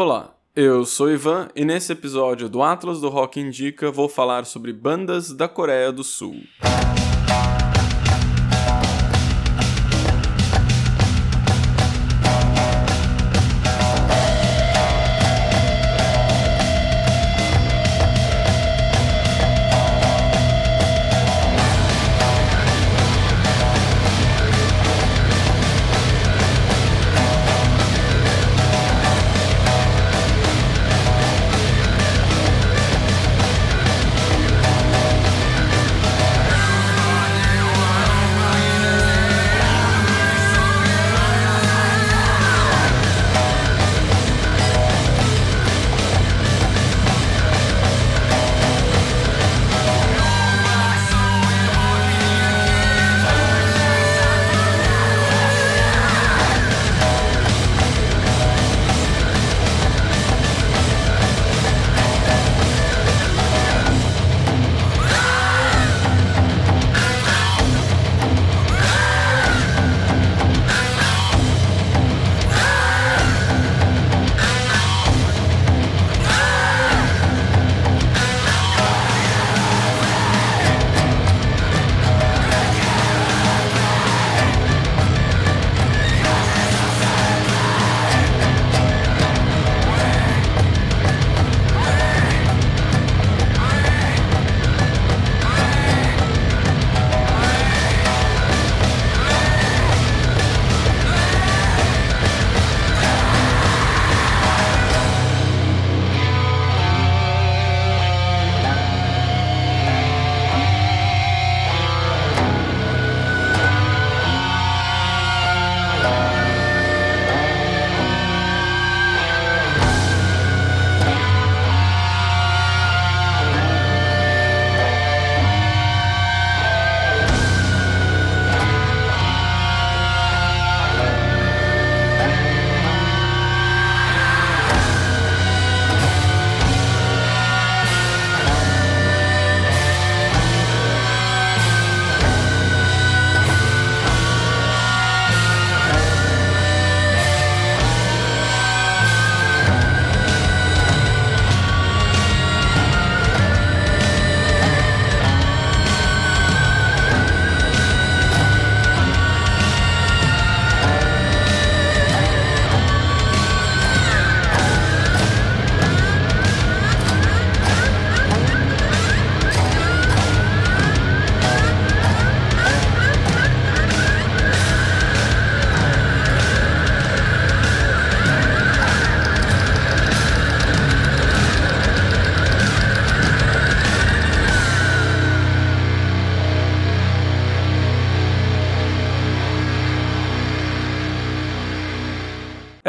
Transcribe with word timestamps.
Olá, 0.00 0.32
eu 0.54 0.84
sou 0.86 1.10
Ivan 1.10 1.48
e 1.56 1.64
nesse 1.64 1.90
episódio 1.90 2.48
do 2.48 2.62
Atlas 2.62 3.00
do 3.00 3.08
Rock 3.08 3.40
Indica 3.40 3.90
vou 3.90 4.08
falar 4.08 4.46
sobre 4.46 4.72
bandas 4.72 5.32
da 5.32 5.48
Coreia 5.48 5.90
do 5.90 6.04
Sul. 6.04 6.36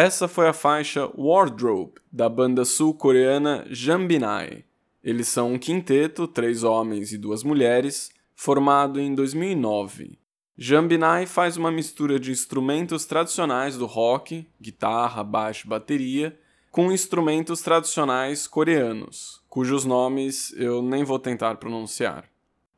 Essa 0.02 0.30
foi 0.30 0.48
a 0.48 0.54
faixa 0.54 1.12
Wardrobe, 1.14 1.96
da 2.10 2.30
banda 2.30 2.64
sul-coreana 2.64 3.66
Jambinai. 3.70 4.64
Eles 5.04 5.28
são 5.28 5.52
um 5.52 5.60
quinteto, 5.60 6.26
três 6.26 6.64
homens 6.64 7.12
e 7.12 7.18
duas 7.18 7.44
mulheres, 7.44 8.10
formado 8.34 8.98
em 8.98 9.14
2009. 9.14 10.18
Jambinai 10.58 11.26
faz 11.26 11.58
uma 11.58 11.70
mistura 11.70 12.18
de 12.18 12.32
instrumentos 12.32 13.06
tradicionais 13.06 13.76
do 13.76 13.86
rock, 13.86 14.48
guitarra, 14.62 15.22
baixo 15.22 15.68
bateria, 15.68 16.40
com 16.72 16.94
instrumentos 16.94 17.62
tradicionais 17.62 18.48
coreanos, 18.48 19.44
cujos 19.50 19.84
nomes 19.84 20.54
eu 20.56 20.81
nem 20.81 21.04
vou 21.04 21.20
tentar 21.20 21.56
pronunciar. 21.56 22.24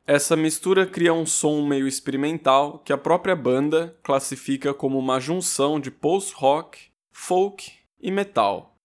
Essa 0.04 0.34
mistura 0.34 0.86
cria 0.86 1.14
um 1.14 1.24
som 1.24 1.64
meio 1.64 1.86
experimental 1.86 2.80
que 2.80 2.92
a 2.92 2.98
própria 2.98 3.36
banda 3.36 3.96
classifica 4.02 4.74
como 4.74 4.98
uma 4.98 5.20
junção 5.20 5.78
de 5.78 5.92
post-rock 5.92 6.90
folk 7.12 7.72
e 8.00 8.10
metal. 8.10 8.76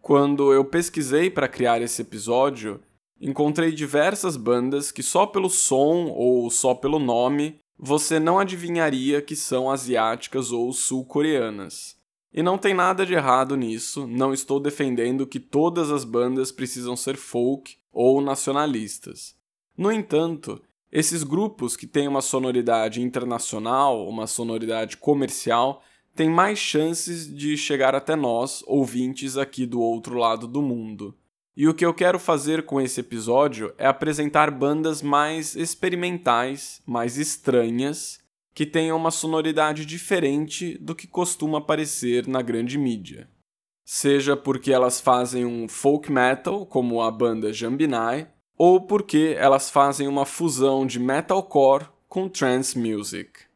Quando 0.00 0.52
eu 0.52 0.64
pesquisei 0.64 1.30
para 1.30 1.48
criar 1.48 1.82
esse 1.82 2.02
episódio, 2.02 2.80
encontrei 3.20 3.70
diversas 3.70 4.36
bandas 4.36 4.90
que 4.90 5.02
só 5.02 5.26
pelo 5.26 5.50
som 5.50 6.08
ou 6.08 6.50
só 6.50 6.74
pelo 6.74 6.98
nome 6.98 7.60
você 7.78 8.18
não 8.18 8.38
adivinharia 8.38 9.22
que 9.22 9.36
são 9.36 9.70
asiáticas 9.70 10.52
ou 10.52 10.72
sul-coreanas. 10.72 11.96
E 12.32 12.42
não 12.42 12.58
tem 12.58 12.74
nada 12.74 13.04
de 13.04 13.14
errado 13.14 13.56
nisso, 13.56 14.06
não 14.06 14.32
estou 14.32 14.60
defendendo 14.60 15.26
que 15.26 15.40
todas 15.40 15.90
as 15.90 16.04
bandas 16.04 16.52
precisam 16.52 16.94
ser 16.94 17.16
folk 17.16 17.76
ou 17.92 18.20
nacionalistas. 18.20 19.34
No 19.76 19.90
entanto, 19.90 20.60
esses 20.92 21.22
grupos 21.22 21.76
que 21.76 21.86
têm 21.86 22.06
uma 22.06 22.20
sonoridade 22.20 23.00
internacional, 23.00 24.06
uma 24.06 24.26
sonoridade 24.26 24.96
comercial, 24.96 25.82
tem 26.20 26.28
mais 26.28 26.58
chances 26.58 27.34
de 27.34 27.56
chegar 27.56 27.94
até 27.94 28.14
nós, 28.14 28.62
ouvintes 28.66 29.38
aqui 29.38 29.64
do 29.64 29.80
outro 29.80 30.18
lado 30.18 30.46
do 30.46 30.60
mundo. 30.60 31.16
E 31.56 31.66
o 31.66 31.72
que 31.72 31.82
eu 31.82 31.94
quero 31.94 32.18
fazer 32.18 32.66
com 32.66 32.78
esse 32.78 33.00
episódio 33.00 33.72
é 33.78 33.86
apresentar 33.86 34.50
bandas 34.50 35.00
mais 35.00 35.56
experimentais, 35.56 36.82
mais 36.84 37.16
estranhas, 37.16 38.20
que 38.52 38.66
tenham 38.66 38.98
uma 38.98 39.10
sonoridade 39.10 39.86
diferente 39.86 40.76
do 40.76 40.94
que 40.94 41.06
costuma 41.06 41.56
aparecer 41.56 42.26
na 42.26 42.42
grande 42.42 42.76
mídia. 42.76 43.26
Seja 43.82 44.36
porque 44.36 44.70
elas 44.70 45.00
fazem 45.00 45.46
um 45.46 45.66
folk 45.66 46.12
metal, 46.12 46.66
como 46.66 47.00
a 47.00 47.10
banda 47.10 47.50
Jambinai, 47.50 48.28
ou 48.58 48.78
porque 48.78 49.34
elas 49.38 49.70
fazem 49.70 50.06
uma 50.06 50.26
fusão 50.26 50.86
de 50.86 51.00
metalcore 51.00 51.86
com 52.06 52.28
trance 52.28 52.78
music. 52.78 53.48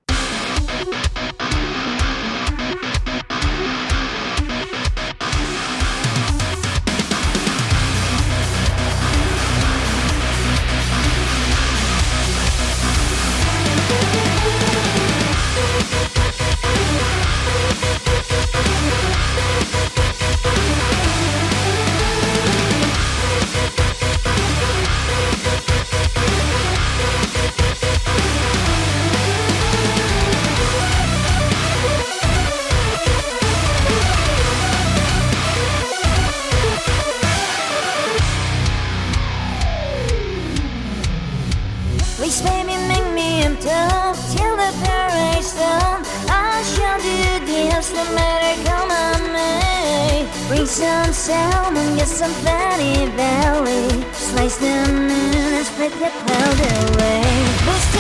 take 55.90 56.00
it 56.00 56.14
melt 56.26 56.96
away. 56.96 57.20
round. 57.66 57.94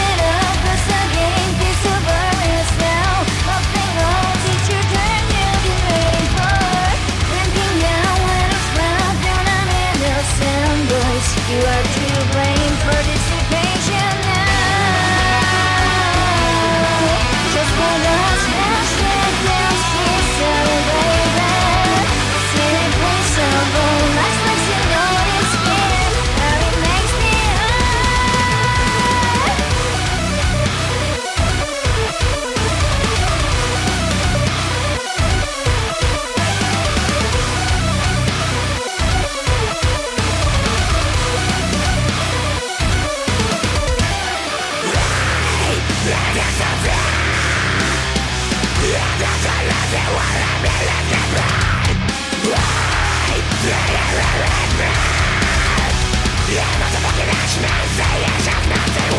Yeah, 56.54 56.78
not 56.78 56.94
a 56.94 57.00
fucking 57.02 57.30
action, 57.30 57.62
say 57.96 58.22
it's 58.26 58.44
just 58.44 58.68
nothing 58.68 59.12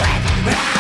with 0.45 0.75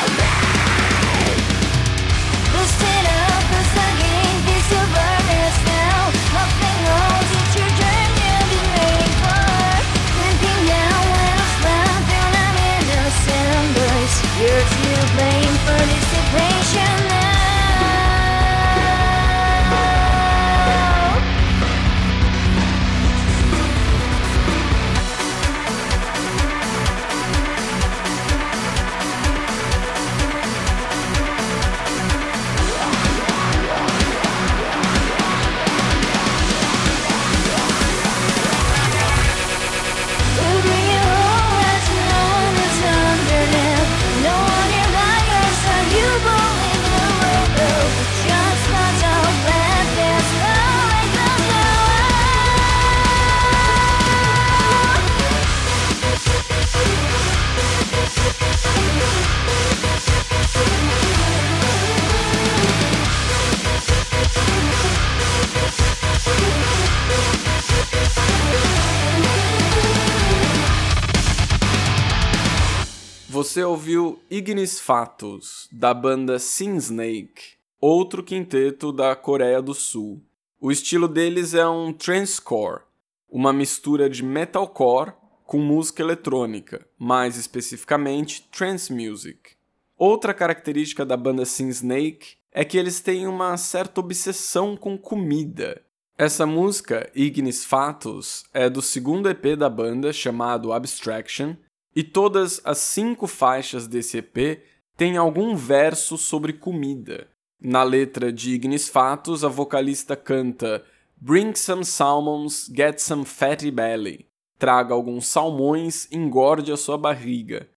Você 73.55 73.63
ouviu 73.63 74.19
Ignis 74.29 74.81
Fatuus, 74.81 75.69
da 75.71 75.93
banda 75.93 76.37
Sin 76.37 76.75
Snake, 76.75 77.53
outro 77.79 78.21
quinteto 78.21 78.91
da 78.91 79.15
Coreia 79.15 79.61
do 79.61 79.73
Sul. 79.73 80.21
O 80.59 80.73
estilo 80.73 81.07
deles 81.07 81.53
é 81.53 81.65
um 81.65 81.93
trancecore, 81.93 82.81
uma 83.29 83.53
mistura 83.53 84.09
de 84.09 84.21
metalcore 84.21 85.13
com 85.45 85.57
música 85.57 86.03
eletrônica, 86.03 86.85
mais 86.99 87.37
especificamente 87.37 88.45
trance 88.51 88.91
music. 88.91 89.51
Outra 89.97 90.33
característica 90.33 91.05
da 91.05 91.15
banda 91.15 91.45
Sin 91.45 91.69
Snake 91.69 92.35
é 92.51 92.65
que 92.65 92.77
eles 92.77 92.99
têm 92.99 93.25
uma 93.25 93.55
certa 93.55 94.01
obsessão 94.01 94.75
com 94.75 94.97
comida. 94.97 95.81
Essa 96.17 96.45
música, 96.45 97.09
Ignis 97.15 97.63
Fatuus, 97.63 98.43
é 98.53 98.69
do 98.69 98.81
segundo 98.81 99.29
EP 99.29 99.55
da 99.57 99.69
banda 99.69 100.11
chamado 100.11 100.73
Abstraction, 100.73 101.55
e 101.95 102.03
todas 102.03 102.59
as 102.65 102.79
cinco 102.79 103.25
faixas 103.25 103.87
desse 103.87 104.17
EP 104.17 104.61
têm 104.97 105.17
algum 105.17 105.55
verso 105.55 106.17
sobre 106.17 106.53
comida. 106.53 107.27
Na 107.61 107.83
letra 107.83 108.31
de 108.31 108.53
Ignis 108.53 108.89
Fatuus, 108.89 109.43
a 109.43 109.47
vocalista 109.47 110.15
canta 110.15 110.83
Bring 111.17 111.55
some 111.55 111.85
salmons, 111.85 112.69
get 112.75 112.99
some 112.99 113.23
fatty 113.23 113.71
belly. 113.71 114.27
Traga 114.59 114.93
alguns 114.93 115.27
salmões, 115.27 116.07
engorde 116.11 116.71
a 116.71 116.77
sua 116.77 116.97
barriga. 116.97 117.69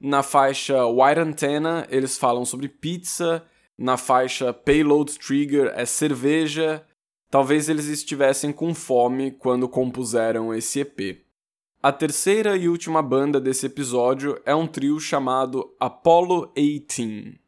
Na 0.00 0.22
faixa 0.22 0.86
White 0.86 1.20
Antenna, 1.20 1.86
eles 1.90 2.16
falam 2.16 2.44
sobre 2.44 2.68
pizza. 2.68 3.44
Na 3.76 3.96
faixa 3.96 4.52
Payload 4.52 5.18
Trigger 5.18 5.72
é 5.74 5.84
cerveja. 5.84 6.84
Talvez 7.30 7.68
eles 7.68 7.86
estivessem 7.86 8.52
com 8.52 8.72
fome 8.74 9.32
quando 9.32 9.68
compuseram 9.68 10.54
esse 10.54 10.80
EP. 10.80 11.23
A 11.84 11.92
terceira 11.92 12.56
e 12.56 12.66
última 12.66 13.02
banda 13.02 13.38
desse 13.38 13.66
episódio 13.66 14.40
é 14.46 14.54
um 14.54 14.66
trio 14.66 14.98
chamado 14.98 15.70
Apollo 15.78 16.50
18. 16.56 17.43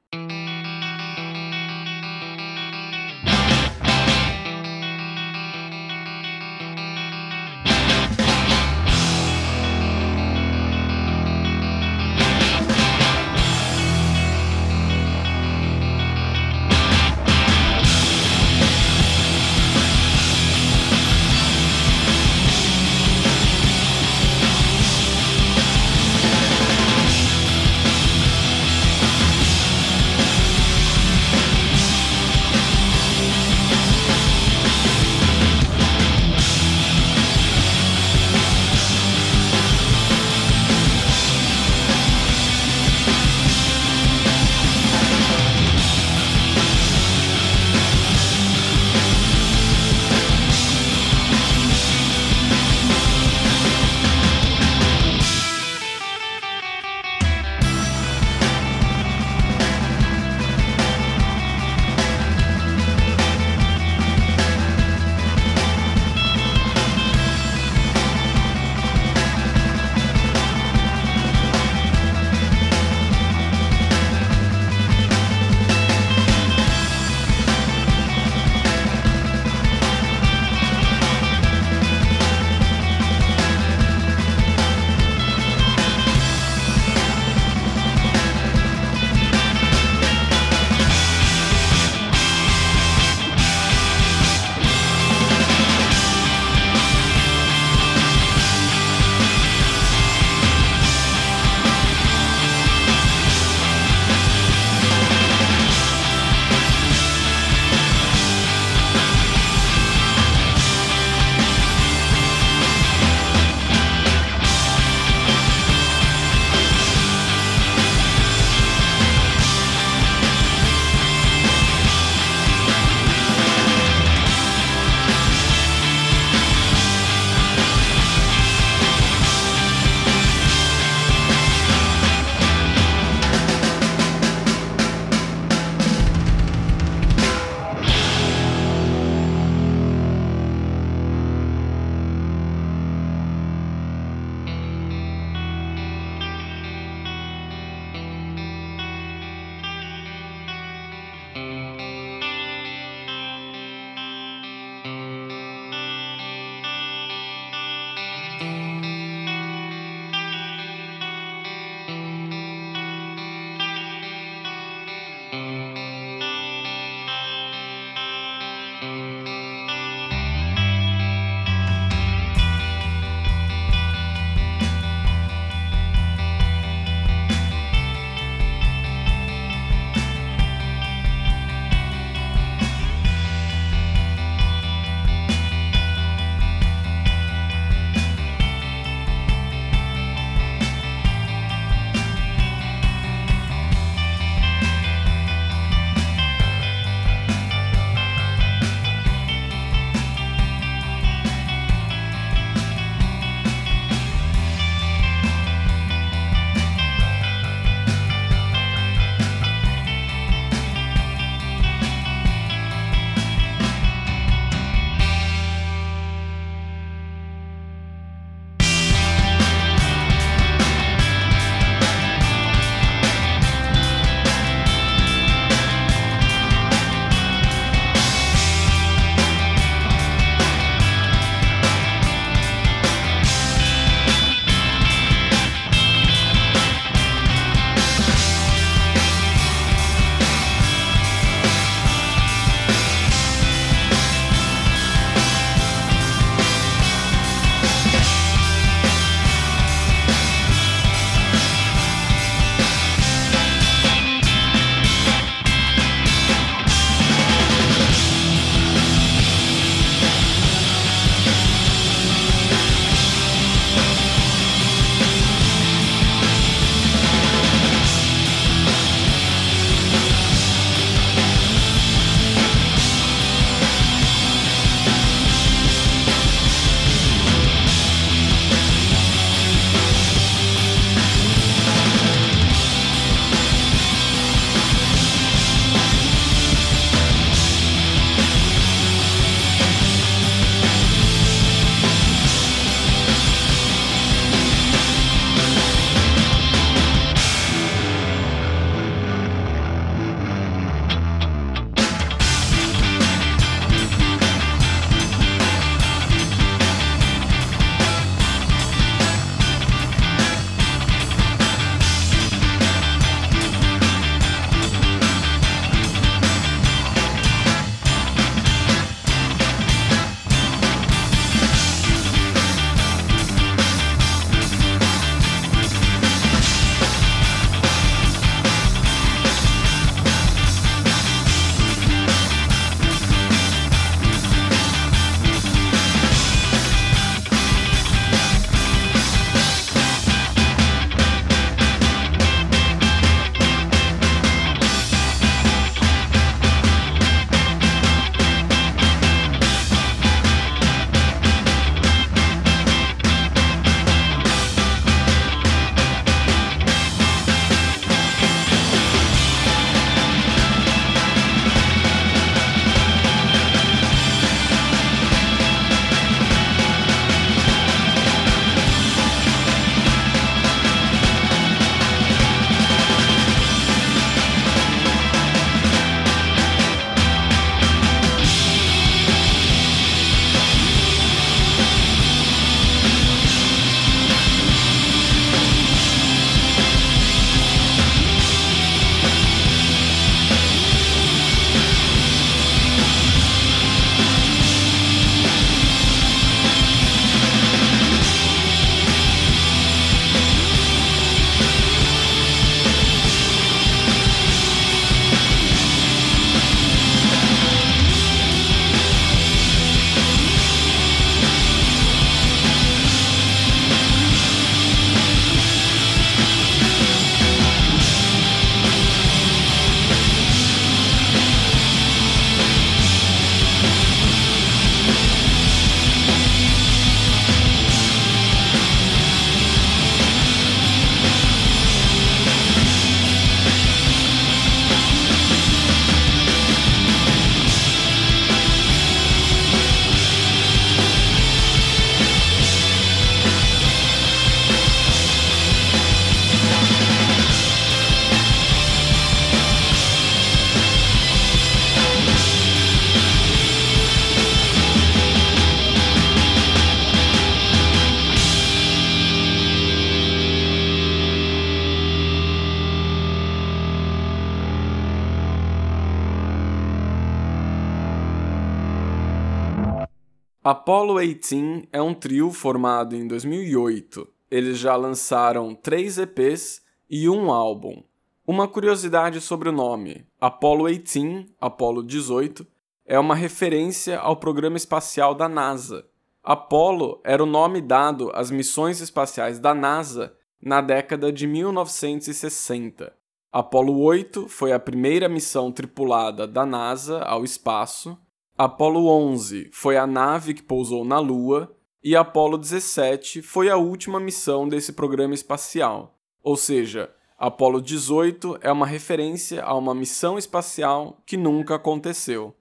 Apollo 470.49 471.01
18 471.05 471.67
é 471.73 471.83
um 471.83 471.93
trio 471.93 472.31
formado 472.31 472.95
em 472.95 473.09
2008. 473.09 474.07
Eles 474.31 474.57
já 474.59 474.77
lançaram 474.77 475.57
três 475.57 475.99
EPs 475.99 476.63
e 476.89 477.09
um 477.09 477.33
álbum. 477.33 477.83
Uma 478.25 478.47
curiosidade 478.47 479.21
sobre 479.21 479.49
o 479.49 479.53
nome: 479.53 480.07
Apollo 480.21 480.71
18, 480.71 481.35
Apollo 481.41 481.83
18, 481.83 482.47
é 482.85 482.97
uma 482.97 483.17
referência 483.17 483.99
ao 483.99 484.19
programa 484.19 484.57
espacial 484.57 485.17
da 485.17 485.29
NASA. 485.29 485.85
Apollo 486.23 487.01
era 487.03 487.21
o 487.21 487.27
nome 487.27 487.61
dado 487.61 488.13
às 488.15 488.31
missões 488.31 488.81
espaciais 488.81 489.41
da 489.41 489.53
NASA 489.53 490.15
na 490.41 490.61
década 490.61 491.13
de 491.13 491.27
1960. 491.27 492.93
Apollo 493.33 493.81
8 493.81 494.29
foi 494.29 494.53
a 494.53 494.61
primeira 494.61 495.09
missão 495.09 495.51
tripulada 495.51 496.25
da 496.25 496.47
NASA 496.47 497.01
ao 497.01 497.25
espaço 497.25 497.99
Apollo 498.39 498.87
11 498.87 499.49
foi 499.51 499.79
a 499.79 499.87
nave 499.87 500.35
que 500.35 500.43
pousou 500.43 500.85
na 500.85 500.99
Lua 500.99 501.57
e 501.83 501.97
Apollo 501.97 502.37
17 502.37 503.23
foi 503.23 503.49
a 503.49 503.57
última 503.57 503.99
missão 503.99 504.47
desse 504.47 504.75
programa 504.75 505.15
espacial. 505.15 505.99
Ou 506.23 506.37
seja, 506.37 506.91
Apollo 507.17 507.63
18 507.63 508.39
é 508.43 508.53
uma 508.53 508.67
referência 508.67 509.43
a 509.43 509.55
uma 509.55 509.75
missão 509.75 510.19
espacial 510.19 511.01
que 511.07 511.17
nunca 511.17 511.55
aconteceu. 511.55 512.35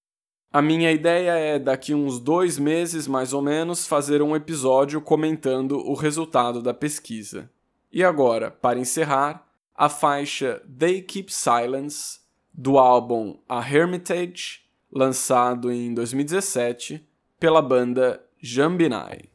A 0.53 0.61
minha 0.61 0.91
ideia 0.91 1.31
é, 1.31 1.57
daqui 1.57 1.95
uns 1.95 2.19
dois 2.19 2.59
meses 2.59 3.07
mais 3.07 3.33
ou 3.33 3.41
menos, 3.41 3.87
fazer 3.87 4.21
um 4.21 4.35
episódio 4.35 5.01
comentando 5.01 5.79
o 5.79 5.95
resultado 5.95 6.61
da 6.61 6.71
pesquisa. 6.71 7.49
E 7.91 8.03
agora, 8.03 8.51
para 8.51 8.79
encerrar, 8.79 9.47
a 9.75 9.89
faixa 9.89 10.61
They 10.77 11.01
Keep 11.01 11.33
Silence, 11.33 12.19
do 12.53 12.77
álbum 12.77 13.39
A 13.47 13.59
Hermitage, 13.59 14.61
lançado 14.91 15.71
em 15.71 15.93
2017 15.93 17.07
pela 17.39 17.61
banda 17.61 18.21
Jambinai. 18.41 19.29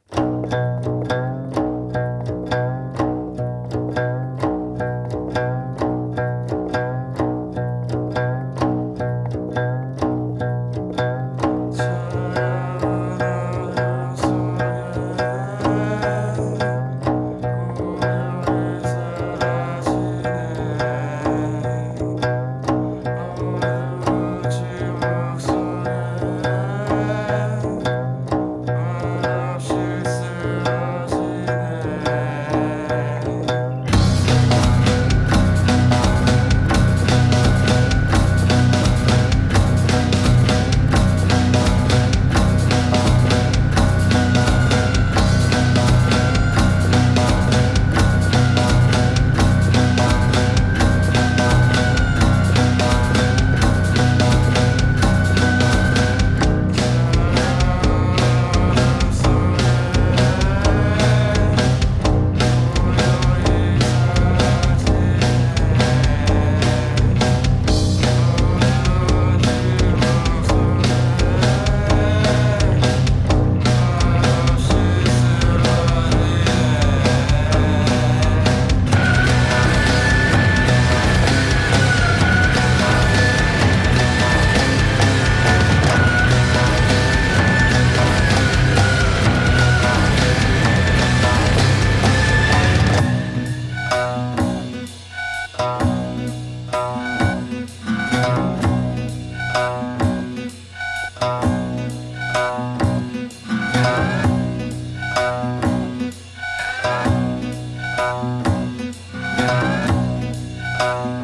Bye. 110.84 111.23